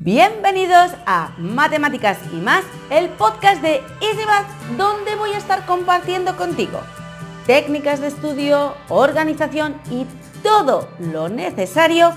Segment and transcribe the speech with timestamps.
[0.00, 6.78] Bienvenidos a Matemáticas y más, el podcast de EasyMath, donde voy a estar compartiendo contigo
[7.48, 10.06] técnicas de estudio, organización y
[10.44, 12.12] todo lo necesario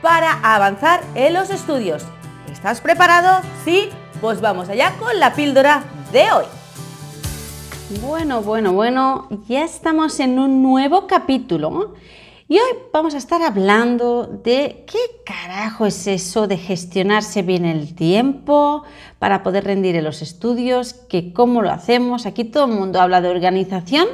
[0.00, 2.06] para avanzar en los estudios.
[2.50, 3.42] ¿Estás preparado?
[3.66, 3.90] ¿Sí?
[4.22, 6.46] Pues vamos allá con la píldora de hoy.
[8.00, 11.92] Bueno, bueno, bueno, ya estamos en un nuevo capítulo
[12.48, 17.96] y hoy vamos a estar hablando de qué carajo es eso de gestionarse bien el
[17.96, 18.84] tiempo
[19.18, 22.24] para poder rendir en los estudios, que cómo lo hacemos.
[22.24, 24.06] Aquí todo el mundo habla de organización,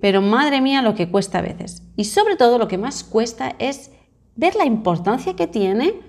[0.00, 1.84] pero madre mía lo que cuesta a veces.
[1.94, 3.92] Y sobre todo lo que más cuesta es
[4.34, 6.00] ver la importancia que tiene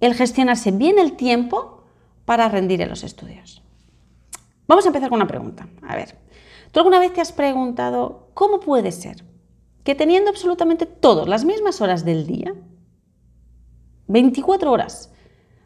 [0.00, 1.84] el gestionarse bien el tiempo
[2.26, 3.62] para rendir en los estudios.
[4.68, 5.66] Vamos a empezar con una pregunta.
[5.88, 6.18] A ver,
[6.72, 9.31] ¿tú alguna vez te has preguntado cómo puede ser
[9.84, 12.54] que teniendo absolutamente todas las mismas horas del día,
[14.08, 15.12] 24 horas,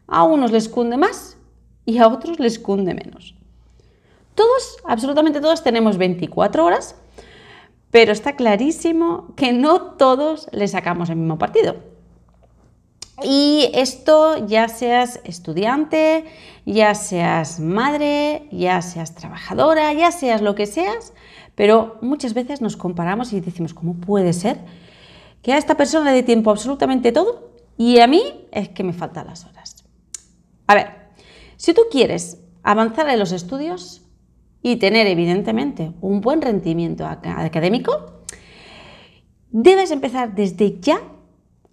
[0.07, 1.37] a unos les cunde más
[1.85, 3.35] y a otros les cunde menos?
[4.35, 6.95] Todos, absolutamente todos tenemos 24 horas,
[7.91, 11.96] pero está clarísimo que no todos le sacamos el mismo partido.
[13.23, 16.25] Y esto ya seas estudiante,
[16.65, 21.13] ya seas madre, ya seas trabajadora, ya seas lo que seas,
[21.55, 24.59] pero muchas veces nos comparamos y decimos, ¿cómo puede ser
[25.41, 28.93] que a esta persona le dé tiempo absolutamente todo y a mí es que me
[28.93, 29.83] faltan las horas?
[30.67, 30.87] A ver,
[31.55, 34.03] si tú quieres avanzar en los estudios
[34.61, 38.21] y tener evidentemente un buen rendimiento académico,
[39.49, 41.01] debes empezar desde ya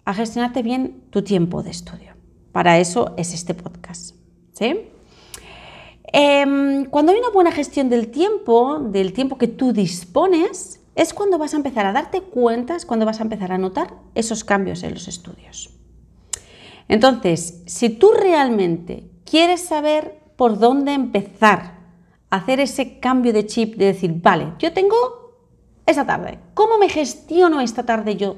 [0.05, 2.13] a gestionarte bien tu tiempo de estudio.
[2.51, 4.15] Para eso es este podcast.
[4.53, 4.89] ¿sí?
[6.05, 11.37] Em, cuando hay una buena gestión del tiempo, del tiempo que tú dispones, es cuando
[11.37, 14.93] vas a empezar a darte cuentas, cuando vas a empezar a notar esos cambios en
[14.93, 15.71] los estudios.
[16.87, 21.79] Entonces, si tú realmente quieres saber por dónde empezar
[22.29, 24.95] a hacer ese cambio de chip, de decir, vale, yo tengo
[25.85, 28.37] esa tarde, ¿cómo me gestiono esta tarde yo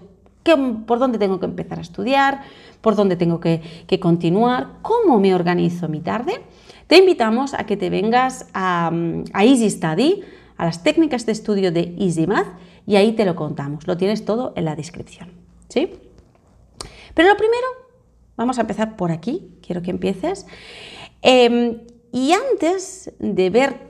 [0.56, 2.42] por dónde tengo que empezar a estudiar,
[2.82, 3.62] por dónde tengo que,
[4.00, 6.42] continuar, cómo me organizo mi tarde,
[6.88, 8.92] te invitamos a que te vengas a,
[9.34, 10.22] Easy Study,
[10.58, 12.48] a las técnicas de estudio de Easy Math,
[12.86, 13.86] y ahí te lo contamos.
[13.86, 15.32] Lo tienes todo en la descripción.
[15.68, 15.92] ¿sí?
[17.14, 17.68] Pero lo primero,
[18.38, 20.46] vamos a empezar por aquí, quiero que empieces.
[21.22, 21.82] Em,
[22.14, 23.87] y antes de ver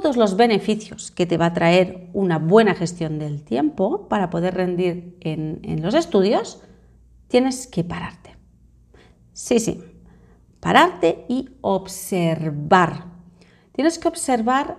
[0.00, 4.54] todos los beneficios que te va a traer una buena gestión del tiempo para poder
[4.54, 6.62] rendir en, los estudios,
[7.28, 8.36] tienes que pararte.
[9.32, 9.82] Sí, sí,
[10.60, 13.06] pararte y observar.
[13.72, 14.76] Tienes que observar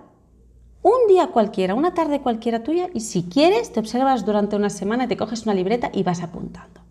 [0.82, 5.08] un día cualquiera, una tarde cualquiera tuya y si quieres te observas durante una semana,
[5.08, 6.82] te coges una libreta y vas apuntando.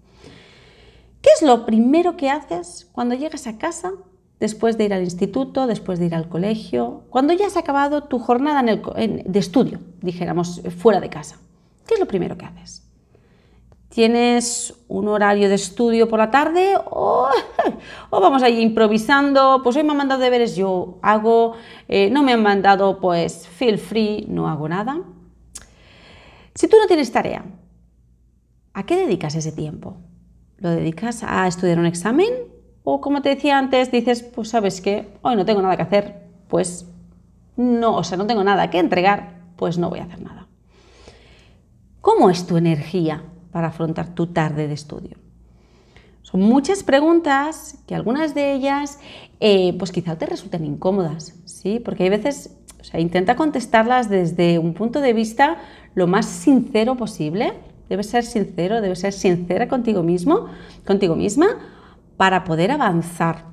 [1.23, 3.93] ¿Qué es lo primero que haces cuando llegas a casa
[4.41, 8.19] después de ir al instituto, después de ir al colegio, cuando ya has acabado tu
[8.19, 11.39] jornada de estudio, dijéramos, fuera de casa.
[11.87, 12.85] ¿Qué es lo primero que haces?
[13.89, 17.29] ¿Tienes un horario de estudio por la tarde o,
[18.11, 19.61] vamos ahí improvisando?
[19.65, 21.55] Pues hoy me han mandado deberes, yo hago,
[21.89, 25.01] eh, no me han mandado, pues feel free, no hago nada.
[26.55, 27.45] Si tú no tienes tarea,
[28.75, 29.97] ¿a qué dedicas ese tiempo?
[30.59, 32.29] ¿Lo dedicas a estudiar un examen
[32.91, 36.23] o como te decía antes, dices, pues sabes que hoy no tengo nada que hacer,
[36.49, 36.87] pues
[37.55, 40.47] no, o sea, no tengo nada que entregar, pues no voy a hacer nada.
[42.01, 45.19] ¿Cómo es tu energía para afrontar tu tarde de estudio?
[46.23, 49.01] Son muchas preguntas que algunas de ellas,
[49.39, 51.81] eh, pues quizá te resulten incómodas, ¿sí?
[51.81, 55.59] Porque hay veces, o sea, intenta contestarlas desde un punto de vista
[55.95, 57.53] lo más sincero posible.
[57.91, 60.47] Debes ser sincero, debes ser sincera contigo mismo,
[60.87, 61.49] contigo misma,
[62.19, 63.47] para poder avanzar.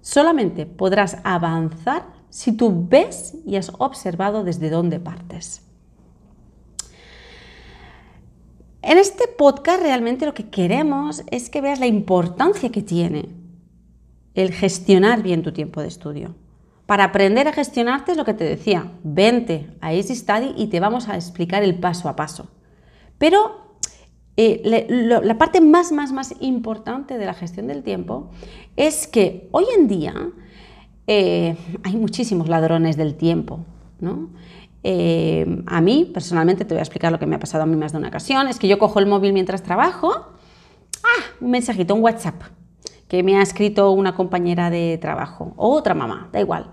[0.00, 5.66] Solamente podrás avanzar si tú ves y has observado desde dónde partes.
[8.82, 13.28] En este podcast realmente lo que queremos es que veas la importancia que tiene
[14.34, 16.34] el gestionar bien tu tiempo de estudio.
[16.86, 20.80] Para aprender a gestionarte es lo que te decía, vente a Easy Study y te
[20.80, 22.50] vamos a explicar el paso a paso.
[23.18, 23.69] Pero
[24.62, 28.30] la parte más, más, más importante de la gestión del tiempo
[28.76, 30.14] es que hoy en día
[31.06, 33.60] eh, hay muchísimos ladrones del tiempo,
[34.82, 37.76] eh, a mí, personalmente, te voy a explicar lo que me ha pasado a mí
[37.76, 41.94] más de una ocasión, es que yo cojo el móvil mientras trabajo, ah, un mensajito,
[41.94, 42.42] un WhatsApp,
[43.08, 46.70] que me ha escrito una compañera de trabajo o otra mamá, da igual.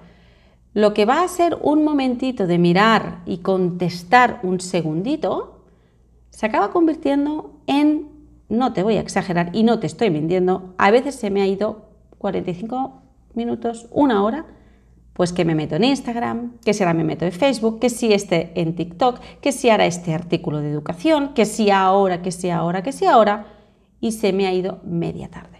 [0.74, 5.57] Lo que va a ser un momentito de mirar y contestar un segundito,
[6.38, 8.10] se acaba convirtiendo en,
[8.48, 11.48] no te voy a exagerar y no te estoy mintiendo, a veces se me ha
[11.48, 11.88] ido
[12.20, 13.02] 45
[13.34, 14.46] minutos, una hora,
[15.14, 18.14] pues que me meto en Instagram, que si ahora me meto en Facebook, que si
[18.14, 22.52] esté en TikTok, que si ahora este artículo de educación, que si ahora, que si
[22.52, 23.48] ahora, que si ahora,
[24.00, 25.58] y se me ha ido media tarde.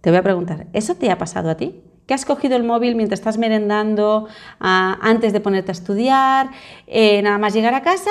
[0.00, 1.84] Te voy a preguntar, ¿eso te ha pasado a ti?
[2.08, 4.26] ¿Que has cogido el móvil mientras estás merendando,
[4.58, 6.50] ah, antes de ponerte a estudiar,
[6.88, 8.10] eh, nada más llegar a casa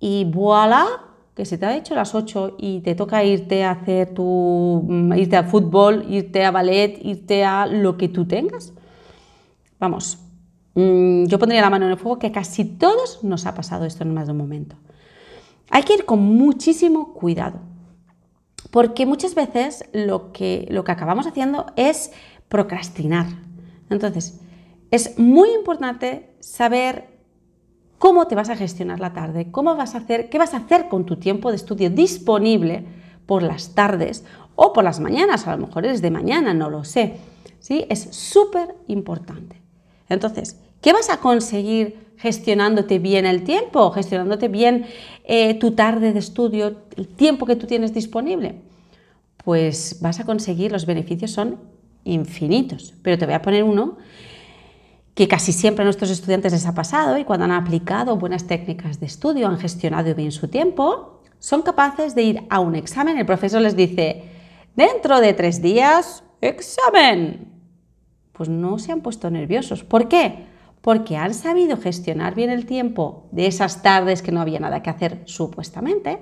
[0.00, 0.86] y voilà,
[1.34, 5.12] que se te ha hecho las 8 y te toca irte a hacer tu, mm,
[5.12, 8.72] irte a fútbol, irte a ballet, irte a lo que tú tengas?
[9.78, 10.18] Vamos,
[10.74, 14.02] mm, yo pondría la mano en el fuego que casi todos nos ha pasado esto
[14.02, 14.76] en más de un momento.
[15.70, 17.60] Hay que ir con muchísimo cuidado,
[18.70, 22.12] porque muchas veces lo que, lo que acabamos haciendo es
[22.48, 23.26] procrastinar.
[23.88, 24.40] Entonces,
[24.90, 27.09] es muy importante saber
[28.00, 30.88] cómo te vas a gestionar la tarde, cómo vas a hacer, qué vas a hacer
[30.88, 32.86] con tu tiempo de estudio disponible
[33.26, 34.24] por las tardes
[34.56, 37.16] o por las mañanas, a lo mejor es de mañana, no lo sé.
[37.58, 37.84] ¿Sí?
[37.90, 39.60] Es súper importante.
[40.08, 44.86] Entonces, ¿qué vas a conseguir gestionándote bien el tiempo, gestionándote bien
[45.24, 48.62] eh, tu tarde de estudio, el tiempo que tú tienes disponible?
[49.44, 51.58] Pues vas a conseguir, los beneficios son
[52.04, 52.94] infinitos.
[53.02, 53.98] Pero te voy a poner uno
[55.14, 59.00] que casi siempre a nuestros estudiantes les ha pasado y cuando han aplicado buenas técnicas
[59.00, 63.18] de estudio, han gestionado bien su tiempo, son capaces de ir a un examen.
[63.18, 64.24] El profesor les dice,
[64.76, 67.50] dentro de tres días, examen
[68.40, 69.84] pues no se han puesto nerviosos.
[69.84, 70.46] ¿Por qué?
[70.80, 74.88] Porque han sabido gestionar bien el tiempo de esas tardes que no había nada que
[74.88, 76.20] hacer supuestamente.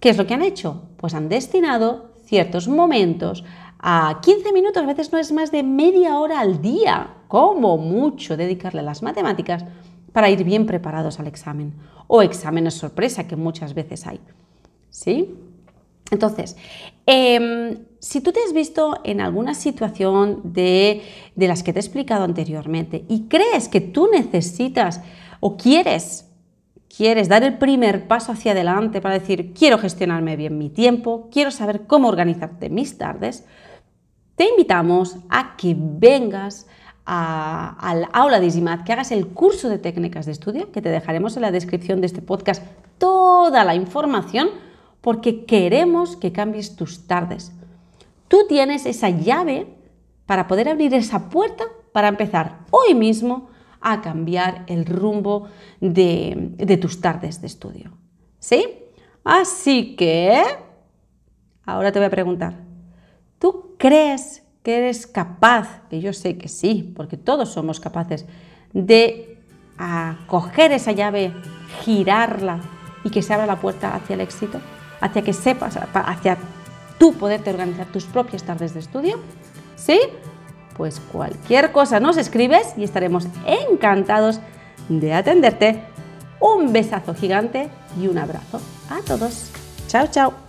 [0.00, 0.84] ¿Qué es lo que han hecho?
[0.96, 3.44] Pues han destinado ciertos momentos
[3.78, 8.36] a 15 minutos, a veces no es más de media hora al día, como mucho
[8.36, 9.64] dedicarle a las matemáticas
[10.12, 11.72] para ir bien preparados al examen
[12.06, 14.20] o exámenes sorpresa que muchas veces hay.
[14.90, 15.34] ¿Sí?
[16.10, 16.58] Entonces,
[17.06, 21.00] em, si tú te has visto en alguna situación de,
[21.36, 25.00] las que te he explicado anteriormente y crees que tú necesitas
[25.40, 26.28] o quieres,
[26.94, 31.50] quieres dar el primer paso hacia adelante para decir, quiero gestionarme bien mi tiempo, quiero
[31.50, 33.46] saber cómo organizarte mis tardes,
[34.36, 36.66] te invitamos a que vengas
[37.04, 41.36] al aula de Isimat, que hagas el curso de técnicas de estudio, que te dejaremos
[41.36, 42.62] en la descripción de este podcast
[42.98, 44.48] toda la información,
[45.00, 47.52] porque queremos que cambies tus tardes
[48.32, 49.66] Tú tienes esa llave
[50.24, 55.48] para poder abrir esa puerta para empezar hoy mismo a cambiar el rumbo
[55.82, 57.92] de, tus tardes de estudio.
[58.38, 58.64] ¿Sí?
[59.22, 60.42] Así que,
[61.66, 62.54] ahora te voy a preguntar,
[63.38, 68.26] ¿tú crees que eres capaz, que yo sé que sí, porque todos somos capaces,
[68.72, 69.38] de
[70.26, 71.32] coger esa llave,
[71.84, 72.60] girarla
[73.04, 74.60] y que se abra la puerta hacia el éxito?
[75.00, 76.38] Hacia que sepas, hacia
[76.98, 79.18] tú poderte organizar tus propias tardes de estudio?
[79.76, 80.00] ¿Sí?
[80.76, 84.40] Pues cualquier cosa nos escribes y estaremos encantados
[84.88, 85.82] de atenderte.
[86.40, 87.68] Un besazo gigante
[88.00, 89.50] y un abrazo a todos.
[89.88, 90.41] Chao, chao.